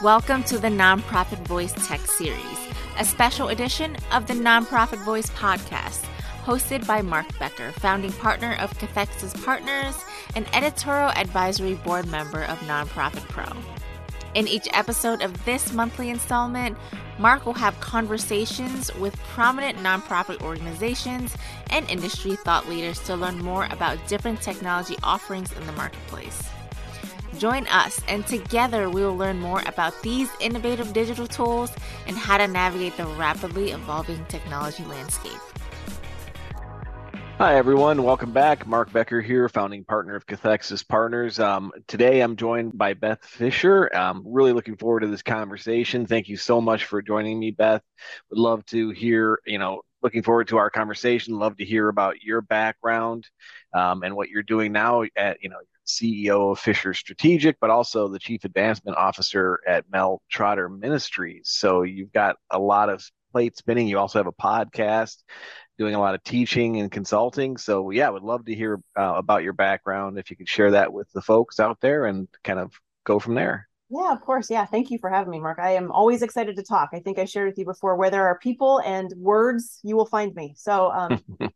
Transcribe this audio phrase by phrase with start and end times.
[0.00, 2.68] Welcome to the Nonprofit Voice Tech Series,
[3.00, 6.04] a special edition of the Nonprofit Voice podcast,
[6.44, 9.96] hosted by Mark Becker, founding partner of Cathexis Partners
[10.36, 13.44] and editorial advisory board member of Nonprofit Pro.
[14.34, 16.78] In each episode of this monthly installment,
[17.18, 21.36] Mark will have conversations with prominent nonprofit organizations
[21.70, 26.40] and industry thought leaders to learn more about different technology offerings in the marketplace.
[27.36, 31.70] Join us, and together we will learn more about these innovative digital tools
[32.06, 35.38] and how to navigate the rapidly evolving technology landscape.
[37.36, 38.02] Hi, everyone.
[38.02, 38.66] Welcome back.
[38.66, 41.38] Mark Becker here, founding partner of Cathexis Partners.
[41.38, 43.88] Um, today, I'm joined by Beth Fisher.
[43.94, 46.06] I'm really looking forward to this conversation.
[46.06, 47.82] Thank you so much for joining me, Beth.
[48.30, 51.38] Would love to hear, you know, looking forward to our conversation.
[51.38, 53.28] Love to hear about your background
[53.72, 55.58] um, and what you're doing now at, you know,
[55.88, 61.48] CEO of Fisher Strategic, but also the Chief Advancement Officer at Mel Trotter Ministries.
[61.50, 63.88] So you've got a lot of plate spinning.
[63.88, 65.16] You also have a podcast
[65.78, 67.56] doing a lot of teaching and consulting.
[67.56, 70.92] So yeah, would love to hear uh, about your background if you could share that
[70.92, 72.72] with the folks out there and kind of
[73.04, 73.68] go from there.
[73.90, 74.50] Yeah, of course.
[74.50, 74.66] Yeah.
[74.66, 75.58] Thank you for having me, Mark.
[75.58, 76.90] I am always excited to talk.
[76.92, 80.06] I think I shared with you before where there are people and words, you will
[80.06, 80.54] find me.
[80.56, 81.22] So, um,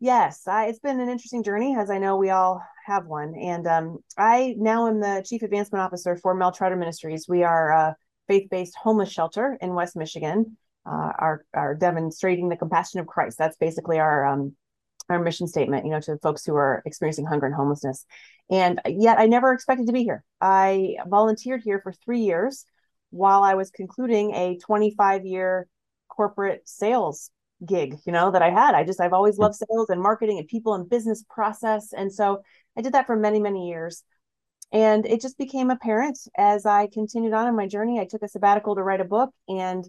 [0.00, 3.34] yes, I, it's been an interesting journey, as I know we all have one.
[3.34, 7.26] And um, I now am the Chief Advancement Officer for Mel Trotter Ministries.
[7.28, 12.56] We are a faith based homeless shelter in West Michigan, uh, are, are demonstrating the
[12.56, 13.38] compassion of Christ.
[13.38, 14.54] That's basically our um,
[15.08, 18.04] our mission statement, you know, to folks who are experiencing hunger and homelessness.
[18.50, 20.22] And yet I never expected to be here.
[20.40, 22.66] I volunteered here for three years
[23.10, 25.66] while I was concluding a 25 year
[26.08, 27.30] corporate sales
[27.64, 28.74] gig, you know, that I had.
[28.74, 31.92] I just, I've always loved sales and marketing and people and business process.
[31.92, 32.42] And so
[32.76, 34.02] I did that for many, many years.
[34.70, 37.98] And it just became apparent as I continued on in my journey.
[37.98, 39.88] I took a sabbatical to write a book and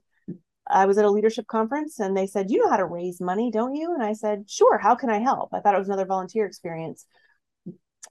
[0.69, 3.52] I was at a leadership conference and they said, You know how to raise money,
[3.52, 3.94] don't you?
[3.94, 4.78] And I said, Sure.
[4.78, 5.53] How can I help?
[5.53, 7.06] I thought it was another volunteer experience.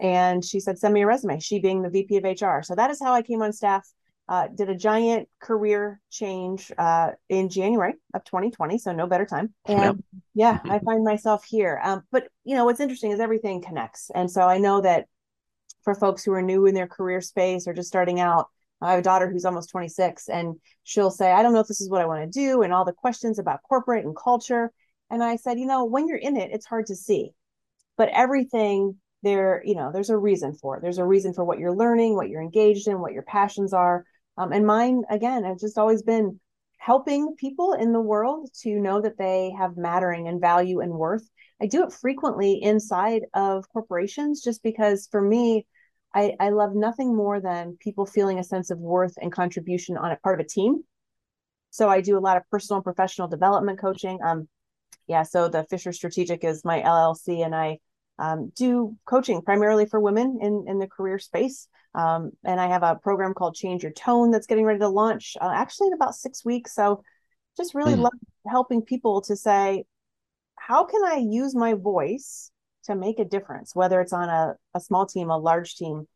[0.01, 2.63] And she said, Send me a resume, she being the VP of HR.
[2.63, 3.89] So that is how I came on staff.
[4.29, 9.55] Uh, did a giant career change uh, in January of 2020, so no better time.
[9.67, 10.03] And
[10.35, 11.81] yeah, I find myself here.
[11.83, 15.07] Um, but you know, what's interesting is everything connects, and so I know that
[15.83, 18.49] for folks who are new in their career space or just starting out,
[18.83, 21.81] I have a daughter who's almost 26, and she'll say, I don't know if this
[21.81, 24.71] is what I want to do, and all the questions about corporate and culture.
[25.11, 27.31] And I said, you know, when you're in it, it's hard to see,
[27.97, 30.83] but everything there, you know, there's a reason for it.
[30.83, 34.05] There's a reason for what you're learning, what you're engaged in, what your passions are.
[34.39, 36.39] Um, and mine, again, has just always been
[36.79, 41.29] helping people in the world to know that they have mattering and value and worth.
[41.61, 45.67] I do it frequently inside of corporations just because for me,
[46.15, 50.13] I, I love nothing more than people feeling a sense of worth and contribution on
[50.13, 50.85] a part of a team.
[51.71, 54.21] So I do a lot of personal and professional development coaching.
[54.25, 54.49] Um,
[55.09, 57.79] yeah, so the Fisher Strategic is my LLC, and I
[58.19, 61.69] um, do coaching primarily for women in in the career space.
[61.95, 65.37] Um, and I have a program called Change Your Tone that's getting ready to launch
[65.41, 66.75] uh, actually in about six weeks.
[66.75, 67.03] So
[67.57, 68.03] just really mm.
[68.03, 68.13] love
[68.47, 69.85] helping people to say,
[70.57, 72.51] how can I use my voice
[72.85, 76.07] to make a difference, whether it's on a, a small team, a large team,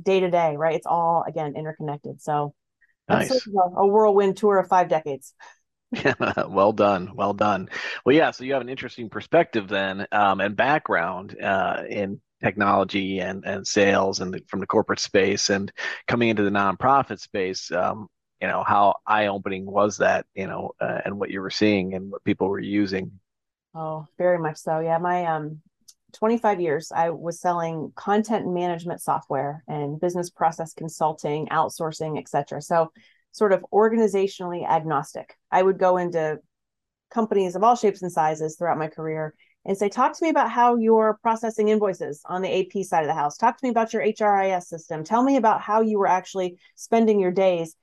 [0.00, 0.76] day to day, right?
[0.76, 2.22] It's all again interconnected.
[2.22, 2.54] So
[3.08, 3.28] nice.
[3.28, 5.34] Sort of a, a whirlwind tour of five decades.
[6.48, 7.68] well done, well done.
[8.04, 8.30] Well, yeah.
[8.30, 13.66] So you have an interesting perspective then, um, and background uh, in technology and and
[13.66, 15.72] sales, and the, from the corporate space, and
[16.06, 17.70] coming into the nonprofit space.
[17.70, 18.08] Um,
[18.40, 20.26] you know, how eye opening was that?
[20.34, 23.12] You know, uh, and what you were seeing and what people were using.
[23.74, 24.80] Oh, very much so.
[24.80, 25.60] Yeah, my um
[26.16, 32.62] 25 years, I was selling content management software and business process consulting, outsourcing, etc.
[32.62, 32.90] So,
[33.32, 35.34] sort of organizationally agnostic.
[35.50, 36.38] I would go into
[37.10, 39.34] companies of all shapes and sizes throughout my career
[39.66, 43.08] and say, Talk to me about how you're processing invoices on the AP side of
[43.08, 43.36] the house.
[43.36, 45.04] Talk to me about your HRIS system.
[45.04, 47.76] Tell me about how you were actually spending your days,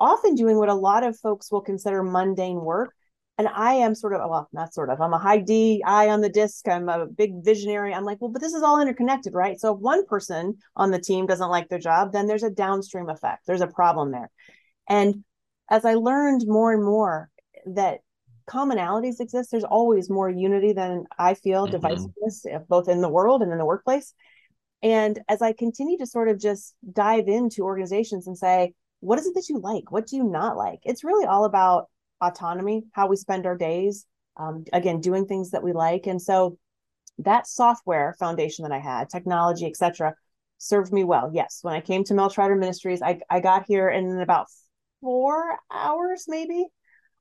[0.00, 2.94] often doing what a lot of folks will consider mundane work
[3.36, 5.00] and I am sort of well, not sort of.
[5.00, 6.68] I'm a high D, eye on the DISC.
[6.68, 7.92] I'm a big visionary.
[7.92, 9.58] I'm like, well, but this is all interconnected, right?
[9.58, 13.08] So if one person on the team doesn't like their job, then there's a downstream
[13.08, 13.46] effect.
[13.46, 14.30] There's a problem there.
[14.88, 15.24] And
[15.68, 17.28] as I learned more and more
[17.66, 18.00] that
[18.48, 21.76] commonalities exist, there's always more unity than I feel mm-hmm.
[21.76, 24.14] divisiveness, eh, both in the world and in the workplace.
[24.82, 29.26] And as I continue to sort of just dive into organizations and say, what is
[29.26, 29.90] it that you like?
[29.90, 30.80] What do you not like?
[30.84, 31.88] It's really all about
[32.20, 34.06] autonomy, how we spend our days,
[34.36, 36.06] um, again, doing things that we like.
[36.06, 36.58] And so
[37.18, 40.14] that software foundation that I had, technology, etc.,
[40.58, 41.30] served me well.
[41.32, 41.58] Yes.
[41.62, 44.46] When I came to Mel Trotter Ministries, I, I got here in about
[45.00, 46.66] four hours, maybe,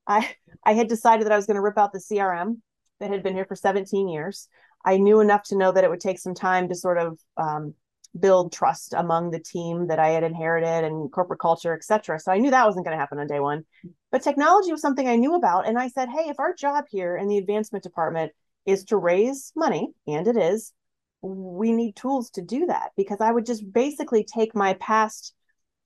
[0.08, 0.36] I
[0.66, 2.62] I had decided that I was going to rip out the CRM
[3.00, 4.48] that had been here for 17 years.
[4.86, 7.74] I knew enough to know that it would take some time to sort of um,
[8.20, 12.20] build trust among the team that I had inherited and corporate culture, et cetera.
[12.20, 13.64] So I knew that wasn't going to happen on day one.
[14.12, 15.68] But technology was something I knew about.
[15.68, 18.32] And I said, hey, if our job here in the advancement department
[18.66, 20.74] is to raise money, and it is,
[21.22, 25.34] we need tools to do that because I would just basically take my past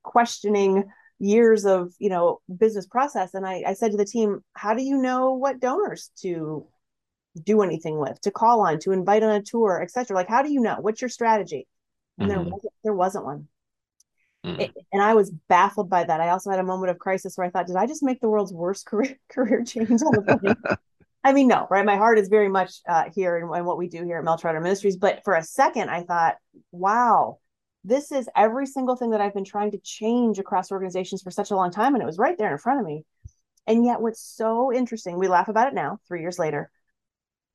[0.04, 0.86] questioning
[1.20, 4.84] years of you know business process and I, I said to the team how do
[4.84, 6.68] you know what donors to
[7.44, 10.52] do anything with to call on to invite on a tour etc like how do
[10.52, 10.78] you know?
[10.80, 11.68] What's your strategy?
[12.18, 12.44] And mm-hmm.
[12.44, 13.48] there wasn't there wasn't one.
[14.46, 14.62] Mm-hmm.
[14.62, 16.22] it, and i was baffled by that.
[16.22, 18.30] I also had a moment of crisis where i thought did i just make the
[18.30, 20.78] world's worst career career change on the plane
[21.24, 21.84] i mean no right?
[21.84, 24.62] My heart is very much uh, here and, what we do here at Mel Trotter
[24.62, 26.36] ministries but for a second i thought
[26.72, 27.40] wow
[27.88, 31.52] this is every single thing that I've been trying to change across organizations for such
[31.52, 31.96] a long time.
[31.96, 33.06] And it was right there in front of me.
[33.66, 36.70] And yet, what's so interesting, we laugh about it now, three years later.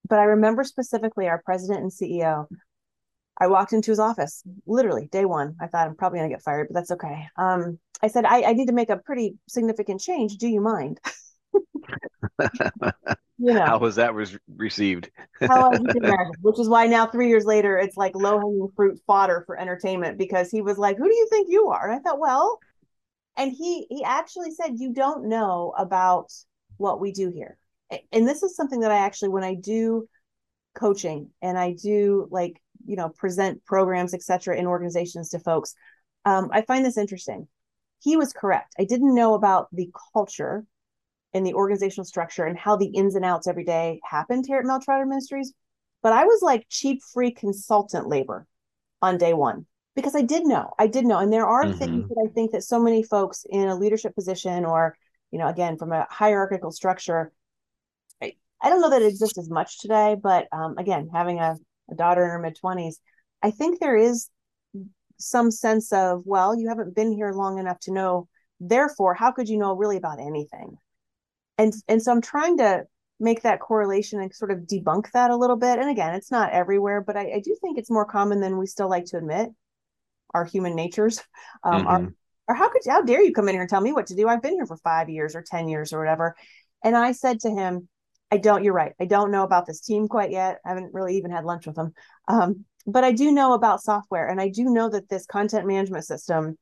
[0.09, 2.47] But I remember specifically our president and CEO.
[3.39, 5.57] I walked into his office, literally day one.
[5.61, 7.29] I thought I'm probably going to get fired, but that's okay.
[7.37, 10.37] Um, I said, I, I need to make a pretty significant change.
[10.37, 10.99] Do you mind?
[13.43, 13.65] you know.
[13.65, 15.11] how was that was received?
[15.41, 19.01] How you can imagine which is why now three years later it's like low-hanging fruit
[19.07, 21.91] fodder for entertainment because he was like who do you think you are?
[21.91, 22.59] And i thought well
[23.37, 26.33] and he he actually said you don't know about
[26.77, 27.59] what we do here.
[28.13, 30.09] And this is something that i actually when i do
[30.75, 35.75] coaching and i do like you know present programs etc in organizations to folks
[36.25, 37.49] um, i find this interesting.
[38.03, 38.75] He was correct.
[38.79, 40.65] I didn't know about the culture
[41.35, 44.65] in the organizational structure and how the ins and outs every day happened here at
[44.65, 45.53] Mel Trotter Ministries.
[46.03, 48.47] But I was like cheap, free consultant labor
[49.01, 51.19] on day one because I did know, I did know.
[51.19, 51.79] And there are mm-hmm.
[51.79, 54.97] things that I think that so many folks in a leadership position or,
[55.31, 57.33] you know, again, from a hierarchical structure,
[58.23, 61.57] I, I don't know that it exists as much today, but um, again, having a,
[61.91, 62.97] a daughter in her mid 20s,
[63.43, 64.29] I think there is
[65.19, 68.29] some sense of, well, you haven't been here long enough to know.
[68.61, 70.79] Therefore, how could you know really about anything?
[71.59, 72.85] And and so i'm trying to
[73.21, 75.79] make that correlation and sort of debunk that a little bit.
[75.79, 78.67] And again it's not everywhere but i, I do think it's more common than we
[78.67, 79.51] still like to admit.
[80.35, 81.21] Our human natures
[81.65, 82.07] um mm-hmm.
[82.49, 84.29] or how could how dare you come in here and tell me what to do?
[84.29, 86.35] I've been here for five years or ten years or whatever.
[86.85, 87.89] And i said to him
[88.31, 88.93] i don't you're right.
[89.01, 90.59] I don't know about this team quite yet.
[90.65, 91.93] I haven't really even had lunch with them.
[92.29, 96.05] Um, but i do know about software and i do know that this content management
[96.05, 96.59] system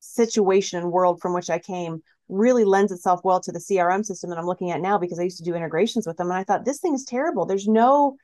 [0.00, 4.30] situation and world from which i came really lends itself well to the CRM system
[4.30, 6.28] that I'm looking at now because I used to do integrations with them.
[6.28, 7.46] And I thought, this thing is terrible.
[7.46, 8.16] There's no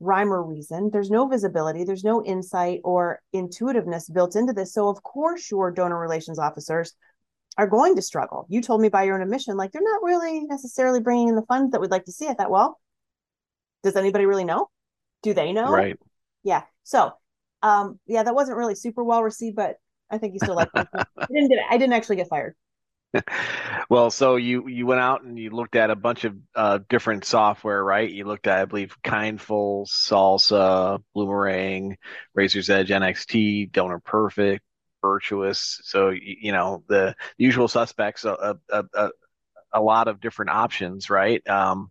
[0.00, 4.74] rhyme or reason, there's no visibility, there's no insight or intuitiveness built into this.
[4.74, 6.94] So, of course, your donor relations officers
[7.56, 8.46] are going to struggle.
[8.48, 11.46] You told me by your own admission, like they're not really necessarily bringing in the
[11.46, 12.28] funds that we'd like to see.
[12.28, 12.78] I thought, well,
[13.82, 14.68] does anybody really know?
[15.22, 15.70] Do they know?
[15.70, 15.98] Right.
[16.42, 16.62] Yeah.
[16.82, 17.12] So,
[17.62, 19.76] um, yeah, that wasn't really super well received, but
[20.10, 20.70] I think you still like.
[20.74, 21.58] I didn't get.
[21.70, 22.54] I didn't actually get fired.
[23.88, 27.24] well, so you you went out and you looked at a bunch of uh, different
[27.24, 28.10] software, right?
[28.10, 31.96] You looked at, I believe, Kindful, Salsa, Bloomerang,
[32.34, 34.64] Razor's Edge, NXT, Donor Perfect,
[35.02, 35.80] Virtuous.
[35.84, 39.10] So you know the usual suspects, a, a, a,
[39.72, 41.46] a lot of different options, right?
[41.48, 41.90] Um,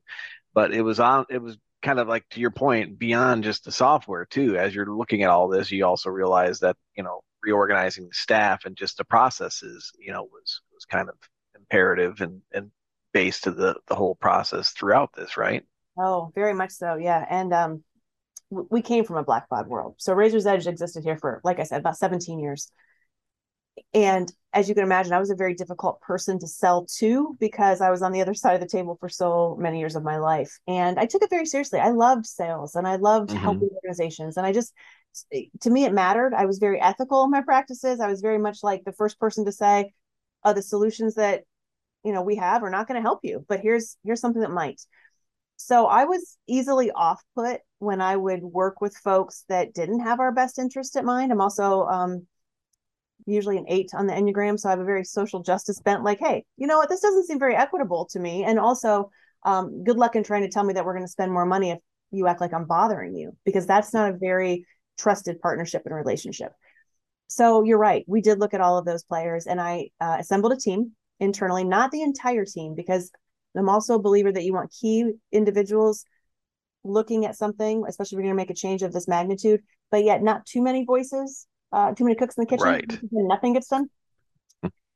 [0.54, 1.26] but it was on.
[1.30, 4.58] It was kind of like to your point, beyond just the software too.
[4.58, 8.66] As you're looking at all this, you also realize that you know reorganizing the staff
[8.66, 11.16] and just the processes, you know, was was kind of
[11.56, 12.72] imperative and and
[13.14, 15.64] base to the the whole process throughout this, right?
[15.98, 17.26] Oh, very much so, yeah.
[17.30, 17.84] And um,
[18.50, 21.80] we came from a Blackbaud world, so Razor's Edge existed here for, like I said,
[21.80, 22.72] about 17 years.
[23.94, 27.82] And as you can imagine, I was a very difficult person to sell to because
[27.82, 30.18] I was on the other side of the table for so many years of my
[30.18, 30.60] life.
[30.68, 31.80] And I took it very seriously.
[31.80, 33.40] I loved sales and I loved mm-hmm.
[33.40, 34.38] helping organizations.
[34.38, 34.74] And I just,
[35.62, 36.34] to me, it mattered.
[36.34, 38.00] I was very ethical in my practices.
[38.00, 39.94] I was very much like the first person to say,
[40.44, 41.44] oh, the solutions that
[42.04, 44.52] you know we have are not going to help you but here's here's something that
[44.52, 44.82] might
[45.56, 50.20] so i was easily off put when i would work with folks that didn't have
[50.20, 52.28] our best interest at mind i'm also um,
[53.26, 56.20] usually an eight on the enneagram so i have a very social justice bent like
[56.20, 59.10] hey you know what this doesn't seem very equitable to me and also
[59.46, 61.72] um, good luck in trying to tell me that we're going to spend more money
[61.72, 61.80] if
[62.12, 64.66] you act like i'm bothering you because that's not a very
[64.98, 66.52] trusted partnership and relationship
[67.28, 70.54] so you're right we did look at all of those players and i uh, assembled
[70.54, 73.12] a team internally, not the entire team, because
[73.56, 76.06] I'm also a believer that you want key individuals
[76.84, 80.04] looking at something, especially if you're going to make a change of this magnitude, but
[80.04, 82.68] yet not too many voices uh, too many cooks in the kitchen.
[82.68, 83.00] Right.
[83.12, 83.90] Nothing gets done.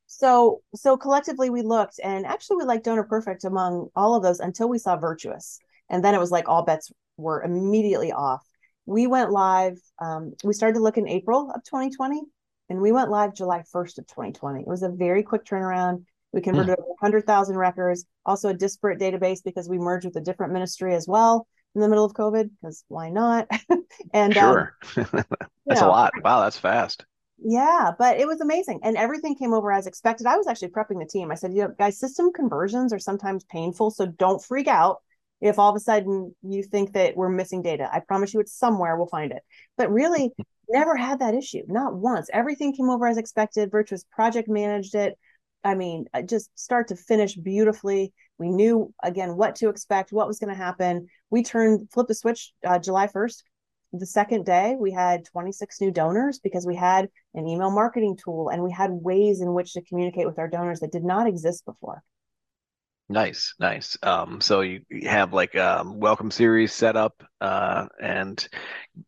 [0.06, 4.40] so so collectively we looked and actually we liked Donor Perfect among all of those
[4.40, 5.58] until we saw Virtuous.
[5.90, 8.47] And then it was like all bets were immediately off.
[8.88, 9.78] We went live.
[10.00, 12.22] Um, we started to look in April of 2020
[12.70, 14.62] and we went live July 1st of 2020.
[14.62, 16.06] It was a very quick turnaround.
[16.32, 16.80] We converted mm.
[16.80, 21.06] over 100,000 records, also a disparate database because we merged with a different ministry as
[21.08, 23.48] well in the middle of COVID because why not?
[24.14, 25.06] and um, sure, um,
[25.66, 26.12] that's know, a lot.
[26.24, 27.06] Wow, that's fast.
[27.40, 30.28] Yeah, but it was amazing, and everything came over as expected.
[30.28, 31.32] I was actually prepping the team.
[31.32, 35.02] I said, "You know, guys, system conversions are sometimes painful, so don't freak out
[35.42, 37.90] if all of a sudden you think that we're missing data.
[37.92, 38.98] I promise you, it's somewhere.
[38.98, 39.44] We'll find it."
[39.78, 40.32] But really,
[40.70, 42.30] never had that issue, not once.
[42.34, 43.72] Everything came over as expected.
[43.72, 45.18] Virtuous project managed it.
[45.64, 48.14] I mean, uh, just start to finish beautifully.
[48.38, 51.08] We knew again what to expect, what was going to happen.
[51.30, 53.44] We turned flip the switch uh, July 1st.
[53.94, 58.50] The second day, we had 26 new donors because we had an email marketing tool
[58.50, 61.66] and we had ways in which to communicate with our donors that did not exist
[61.66, 62.04] before.
[63.10, 63.98] Nice, nice.
[64.04, 68.48] Um, so you have like a um, welcome series set up uh, and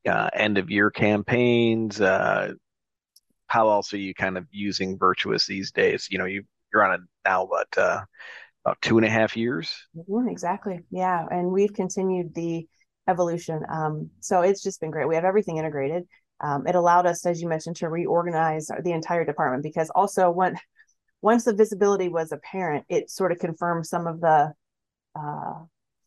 [0.08, 2.00] uh, end of year campaigns.
[2.00, 2.54] Uh,
[3.48, 6.08] how else are you kind of using Virtuous these days?
[6.10, 8.02] You know, you you're on it now, but uh,
[8.64, 9.76] about two and a half years.
[9.96, 10.80] Mm-hmm, exactly.
[10.92, 11.26] Yeah.
[11.30, 12.68] And we've continued the
[13.08, 13.64] evolution.
[13.70, 15.08] Um, so it's just been great.
[15.08, 16.08] We have everything integrated.
[16.42, 20.56] Um, it allowed us, as you mentioned, to reorganize the entire department because also when
[21.22, 24.54] once the visibility was apparent, it sort of confirmed some of the
[25.16, 25.54] uh,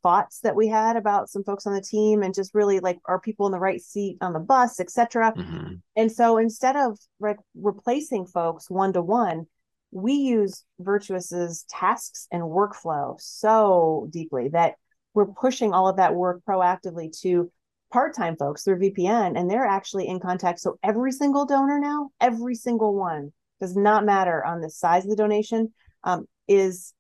[0.03, 3.21] thoughts that we had about some folks on the team and just really like are
[3.21, 5.33] people in the right seat on the bus, etc.
[5.33, 5.75] Mm-hmm.
[5.97, 9.47] And so instead of re- replacing folks one to one,
[9.91, 14.75] we use Virtuous's tasks and workflow so deeply that
[15.15, 17.51] we're pushing all of that work proactively to
[17.93, 20.61] part-time folks through VPN and they're actually in contact.
[20.61, 25.11] So every single donor now, every single one does not matter on the size of
[25.11, 26.93] the donation, um, is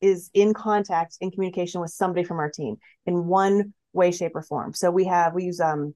[0.00, 2.76] is in contact in communication with somebody from our team
[3.06, 4.72] in one way, shape, or form.
[4.72, 5.94] So we have we use um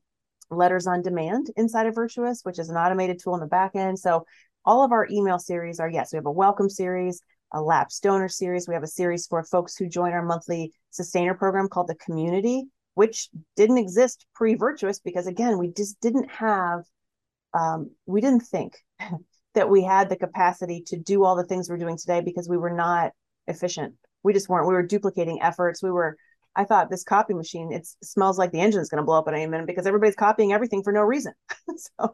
[0.50, 3.99] letters on demand inside of Virtuous, which is an automated tool in the back end.
[3.99, 4.25] So
[4.64, 8.28] all of our email series are yes, we have a welcome series, a lapsed donor
[8.28, 8.66] series.
[8.66, 12.64] We have a series for folks who join our monthly sustainer program called the community,
[12.94, 16.80] which didn't exist pre Virtuous because again, we just didn't have,
[17.54, 18.75] um, we didn't think
[19.58, 22.56] that we had the capacity to do all the things we're doing today because we
[22.56, 23.10] were not
[23.48, 23.94] efficient.
[24.22, 24.68] We just weren't.
[24.68, 25.82] We were duplicating efforts.
[25.82, 26.16] We were
[26.58, 29.34] I thought this copy machine, it smells like the engine's going to blow up at
[29.34, 31.32] any minute because everybody's copying everything for no reason.
[31.76, 32.10] so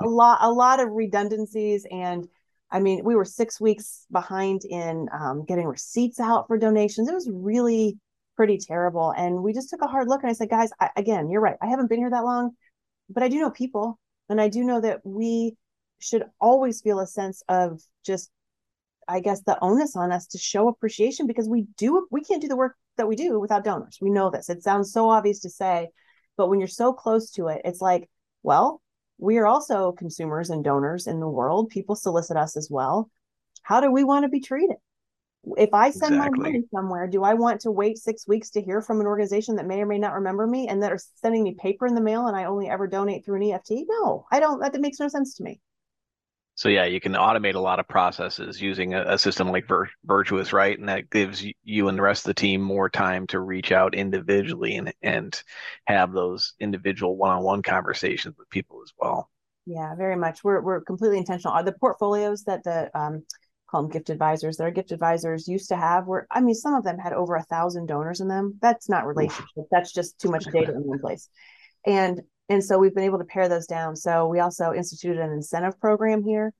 [0.00, 1.84] a lot, a lot of redundancies.
[1.90, 2.28] And
[2.70, 7.08] I mean, we were six weeks behind in um, getting receipts out for donations.
[7.08, 7.98] It was really
[8.36, 9.12] pretty terrible.
[9.16, 11.56] And we just took a hard look and I said, guys, I, again, you're right.
[11.60, 12.52] I haven't been here that long,
[13.10, 13.98] but I do know people.
[14.28, 15.56] And I do know that we
[16.02, 18.30] should always feel a sense of just
[19.08, 22.48] I guess the onus on us to show appreciation because we do we can't do
[22.48, 23.98] the work that we do without donors.
[24.00, 24.48] We know this.
[24.48, 25.88] It sounds so obvious to say,
[26.36, 28.08] but when you're so close to it, it's like,
[28.42, 28.82] well,
[29.18, 31.70] we are also consumers and donors in the world.
[31.70, 33.10] People solicit us as well.
[33.62, 34.76] How do we want to be treated?
[35.56, 36.38] If I send exactly.
[36.38, 39.56] my money somewhere, do I want to wait six weeks to hear from an organization
[39.56, 42.00] that may or may not remember me and that are sending me paper in the
[42.00, 43.72] mail and I only ever donate through an EFT?
[43.88, 44.60] No, I don't.
[44.60, 45.60] That, that makes no sense to me.
[46.62, 49.90] So yeah, you can automate a lot of processes using a, a system like Vir-
[50.04, 50.78] Virtuous, right?
[50.78, 53.96] And that gives you and the rest of the team more time to reach out
[53.96, 55.42] individually and and
[55.88, 59.28] have those individual one-on-one conversations with people as well.
[59.66, 60.44] Yeah, very much.
[60.44, 61.52] We're we're completely intentional.
[61.52, 63.24] Are the portfolios that the um,
[63.68, 66.74] call them gift advisors that our gift advisors used to have were I mean some
[66.74, 68.60] of them had over a thousand donors in them.
[68.62, 69.64] That's not relationship.
[69.72, 71.28] That's just too much data in one place.
[71.84, 73.96] And and so we've been able to pare those down.
[73.96, 76.52] So we also instituted an incentive program here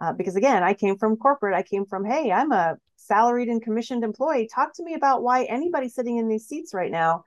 [0.00, 1.54] uh, because again, I came from corporate.
[1.54, 4.48] I came from, hey, I'm a salaried and commissioned employee.
[4.52, 7.24] Talk to me about why anybody sitting in these seats right now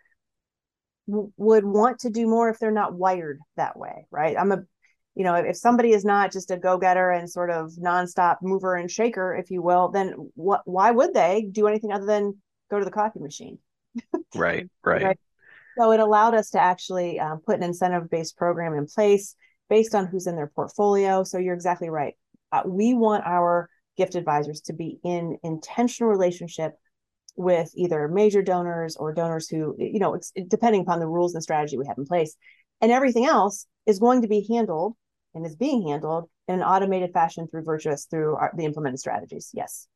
[1.08, 4.38] w- would want to do more if they're not wired that way, right?
[4.38, 4.63] I'm a,
[5.15, 8.89] you know, if somebody is not just a go-getter and sort of nonstop mover and
[8.89, 10.62] shaker, if you will, then what?
[10.65, 12.36] Why would they do anything other than
[12.72, 13.60] go to the coffee machine?
[14.36, 15.03] right, right.
[15.03, 15.20] right?
[15.77, 19.36] So it allowed us to actually um, put an incentive based program in place
[19.70, 21.24] based on who's in their portfolio.
[21.24, 22.13] So you're exactly right.
[22.51, 26.74] Uh, we want our gift advisors to be in intentional relationship
[27.36, 31.77] with either major donors or donors who, you know, depending upon the rules and strategy
[31.77, 32.36] we have in place.
[32.82, 34.96] And everything else is going to be handled
[35.34, 39.50] and is being handled in an automated fashion through Virtuous through our, the implemented strategies.
[39.53, 39.88] Yes.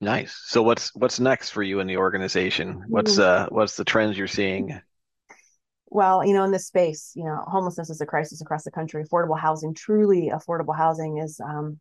[0.00, 0.40] Nice.
[0.46, 2.84] So what's what's next for you in the organization?
[2.86, 3.46] What's mm-hmm.
[3.46, 4.80] uh what's the trends you're seeing?
[5.90, 9.04] Well, you know, in this space, you know, homelessness is a crisis across the country.
[9.04, 11.78] Affordable housing, truly affordable housing, is um,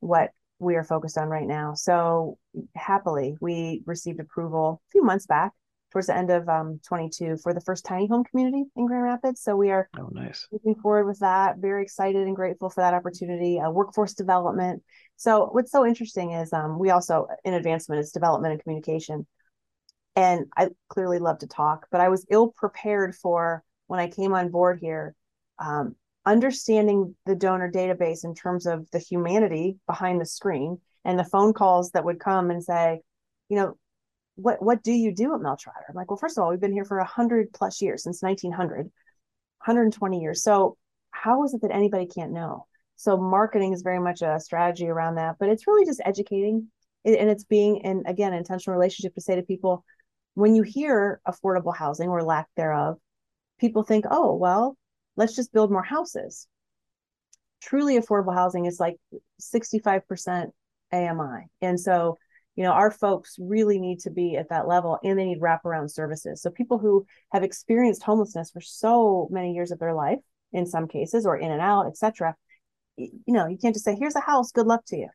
[0.00, 1.74] what we are focused on right now.
[1.74, 2.38] So
[2.74, 5.52] happily, we received approval a few months back
[5.92, 9.40] towards the end of um, 22 for the first tiny home community in Grand Rapids.
[9.42, 10.46] So we are oh, nice.
[10.52, 11.58] moving forward with that.
[11.58, 13.60] Very excited and grateful for that opportunity.
[13.60, 14.82] Uh, workforce development.
[15.16, 19.26] So what's so interesting is um, we also in advancement is development and communication.
[20.16, 24.34] And I clearly love to talk, but I was ill prepared for when I came
[24.34, 25.14] on board here.
[25.58, 25.94] Um,
[26.24, 31.52] understanding the donor database in terms of the humanity behind the screen and the phone
[31.52, 33.00] calls that would come and say,
[33.48, 33.76] you know,
[34.34, 35.86] what what do you do at Mel Trotter?
[35.88, 38.84] I'm like, well, first of all, we've been here for hundred plus years since 1900,
[38.84, 40.42] 120 years.
[40.42, 40.76] So
[41.10, 42.66] how is it that anybody can't know?
[42.96, 46.68] So marketing is very much a strategy around that, but it's really just educating,
[47.04, 49.84] and it's being in again intentional relationship to say to people,
[50.36, 52.98] when you hear affordable housing or lack thereof,
[53.58, 54.76] people think, oh well,
[55.16, 56.46] let's just build more houses.
[57.62, 58.96] Truly affordable housing is like
[59.40, 60.50] 65%
[60.92, 62.18] AMI, and so
[62.54, 65.90] you know our folks really need to be at that level and they need wraparound
[65.90, 70.20] services so people who have experienced homelessness for so many years of their life
[70.52, 72.34] in some cases or in and out etc
[72.96, 75.08] you know you can't just say here's a house good luck to you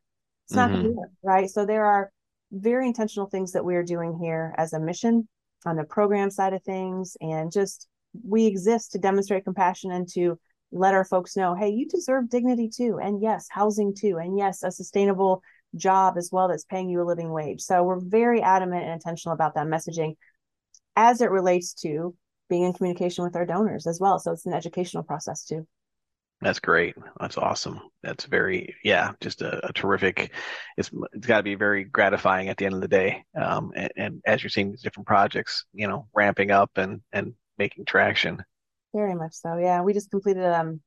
[0.46, 0.94] it's not mm-hmm.
[0.94, 2.12] work, right so there are
[2.52, 5.28] very intentional things that we are doing here as a mission
[5.66, 7.88] on the program side of things and just
[8.28, 10.38] we exist to demonstrate compassion and to
[10.74, 14.64] let our folks know hey you deserve dignity too and yes housing too and yes
[14.64, 15.42] a sustainable
[15.76, 17.62] job as well that's paying you a living wage.
[17.62, 20.16] So we're very adamant and intentional about that messaging
[20.96, 22.16] as it relates to
[22.50, 24.20] being in communication with our donors as well.
[24.20, 25.68] So it's an educational process too.
[26.42, 26.96] That's great.
[27.20, 27.80] That's awesome.
[28.02, 30.34] That's very, yeah, just a, a terrific.
[30.76, 33.24] It's it's got to be very gratifying at the end of the day.
[33.40, 37.34] Um, and, and, as you're seeing these different projects, you know, ramping up and and
[37.60, 38.44] making traction.
[38.94, 39.58] Very much so.
[39.58, 40.82] Yeah, we just completed um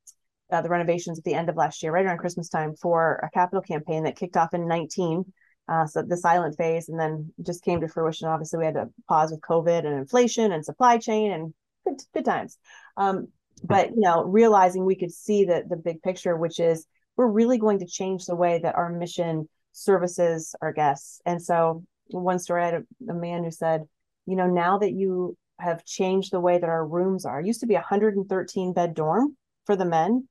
[0.51, 3.31] uh, the renovations at the end of last year, right around Christmas time, for a
[3.31, 5.25] capital campaign that kicked off in 19.
[5.67, 8.29] Uh, so the silent phase, and then just came to fruition.
[8.29, 11.55] Obviously, we had to pause with COVID and inflation and supply chain and
[11.87, 12.59] good, good times.
[12.97, 13.29] Um,
[13.63, 16.87] but you know, realizing we could see the the big picture, which is
[17.17, 21.21] we're really going to change the way that our mission services our guests.
[21.25, 23.85] And so, one story I had a, a man who said,
[24.27, 27.61] you know, now that you have changed the way that our rooms are, it used
[27.61, 30.29] to be a 113 bed dorm for the men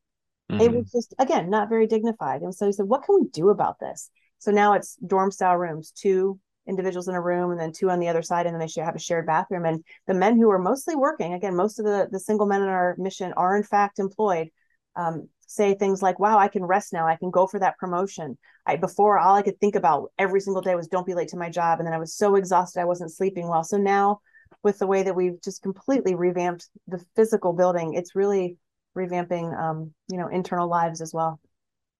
[0.51, 0.61] Mm-hmm.
[0.61, 2.41] It was just again not very dignified.
[2.41, 4.09] And so he said, "What can we do about this?"
[4.39, 7.99] So now it's dorm style rooms, two individuals in a room, and then two on
[7.99, 9.65] the other side, and then they should have a shared bathroom.
[9.65, 12.69] And the men who are mostly working, again, most of the the single men in
[12.69, 14.49] our mission are in fact employed.
[14.95, 17.07] Um, say things like, "Wow, I can rest now.
[17.07, 20.61] I can go for that promotion." I before all I could think about every single
[20.61, 22.85] day was don't be late to my job, and then I was so exhausted I
[22.85, 23.63] wasn't sleeping well.
[23.63, 24.19] So now,
[24.63, 28.57] with the way that we've just completely revamped the physical building, it's really
[28.95, 31.39] revamping um, you know internal lives as well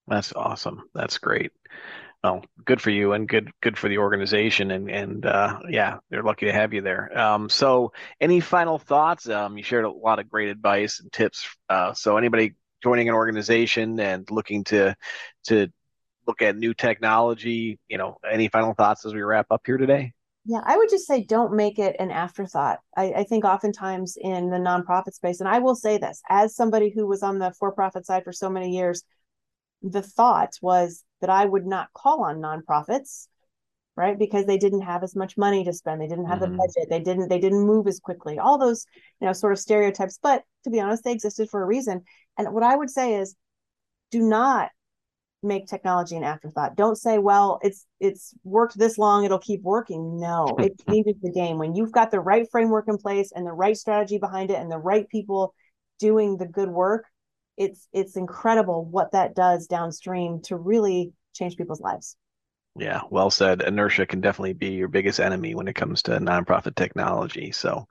[0.08, 1.52] that's awesome that's great
[2.24, 6.24] well good for you and good good for the organization and and uh, yeah they're
[6.24, 7.18] lucky to have you there.
[7.18, 9.28] Um, so any final thoughts?
[9.28, 13.16] Um, you shared a lot of great advice and tips uh, so anybody joining an
[13.16, 14.96] organization and looking to
[15.46, 15.68] to
[16.26, 20.14] look at new technology you know any final thoughts as we wrap up here today?
[20.46, 22.80] Yeah, I would just say don't make it an afterthought.
[22.98, 26.92] I, I, think oftentimes in the nonprofit space, and I will say this as somebody
[26.94, 29.06] who was on the for profit side for so many years,
[29.82, 33.30] the thought was that I would not call on nonprofits,
[33.96, 34.20] right?
[34.20, 36.52] Because they didn't have as much money to spend, they didn't have mm-hmm.
[36.52, 38.40] the budget, they didn't they didn't move as quickly.
[38.40, 38.86] All those,
[39.22, 40.20] you know, sort of stereotypes.
[40.22, 42.02] But to be honest, they existed for a reason.
[42.38, 43.38] And what I would say is
[44.12, 44.70] do not
[45.42, 46.76] make technology an afterthought.
[46.76, 50.20] Don't say, well, it's it's worked this long, it'll keep working.
[50.20, 51.58] No, it changes the game.
[51.58, 54.70] When you've got the right framework in place and the right strategy behind it and
[54.70, 55.56] the right people
[56.00, 57.06] doing the good work,
[57.58, 62.16] it's it's incredible what that does downstream to really change people's lives.
[62.76, 63.62] Yeah, well said.
[63.62, 67.52] Inertia can definitely be your biggest enemy when it comes to nonprofit technology.
[67.52, 67.88] So,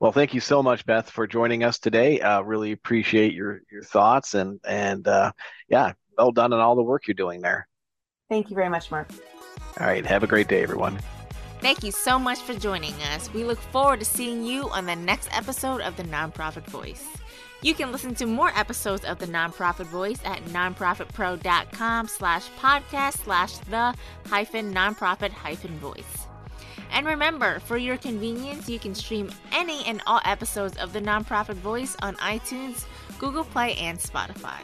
[0.00, 2.20] well, thank you so much, Beth, for joining us today.
[2.20, 5.30] Uh, really appreciate your your thoughts and and uh,
[5.68, 7.68] yeah, well done on all the work you're doing there.
[8.28, 9.08] Thank you very much, Mark.
[9.78, 10.04] All right.
[10.04, 10.98] Have a great day, everyone.
[11.60, 13.32] Thank you so much for joining us.
[13.32, 17.06] We look forward to seeing you on the next episode of The Nonprofit Voice.
[17.64, 23.56] You can listen to more episodes of The Nonprofit Voice at nonprofitpro.com slash podcast slash
[23.56, 23.94] the
[24.26, 26.26] hyphen nonprofit hyphen voice.
[26.92, 31.54] And remember, for your convenience, you can stream any and all episodes of The Nonprofit
[31.54, 32.84] Voice on iTunes,
[33.18, 34.60] Google Play, and Spotify.